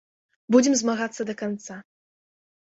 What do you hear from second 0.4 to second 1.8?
Будзем змагацца да канца.